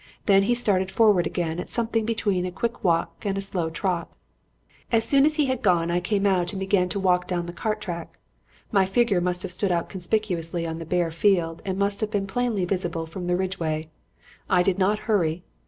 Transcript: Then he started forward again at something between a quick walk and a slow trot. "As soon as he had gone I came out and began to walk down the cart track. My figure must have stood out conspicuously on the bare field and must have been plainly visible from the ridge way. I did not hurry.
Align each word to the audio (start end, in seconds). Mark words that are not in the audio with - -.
Then 0.25 0.41
he 0.41 0.55
started 0.55 0.89
forward 0.89 1.27
again 1.27 1.59
at 1.59 1.69
something 1.69 2.05
between 2.05 2.43
a 2.43 2.51
quick 2.51 2.83
walk 2.83 3.17
and 3.23 3.37
a 3.37 3.39
slow 3.41 3.69
trot. 3.69 4.11
"As 4.91 5.05
soon 5.05 5.27
as 5.27 5.35
he 5.35 5.45
had 5.45 5.61
gone 5.61 5.91
I 5.91 5.99
came 5.99 6.25
out 6.25 6.53
and 6.53 6.59
began 6.59 6.89
to 6.89 6.99
walk 6.99 7.27
down 7.27 7.45
the 7.45 7.53
cart 7.53 7.79
track. 7.81 8.17
My 8.71 8.87
figure 8.87 9.21
must 9.21 9.43
have 9.43 9.51
stood 9.51 9.71
out 9.71 9.89
conspicuously 9.89 10.65
on 10.65 10.79
the 10.79 10.85
bare 10.89 11.11
field 11.11 11.61
and 11.65 11.77
must 11.77 12.01
have 12.01 12.09
been 12.09 12.25
plainly 12.25 12.65
visible 12.65 13.05
from 13.05 13.27
the 13.27 13.37
ridge 13.37 13.59
way. 13.59 13.89
I 14.49 14.63
did 14.63 14.79
not 14.79 14.97
hurry. 15.05 15.43